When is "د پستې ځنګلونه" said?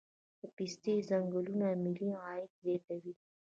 0.39-1.67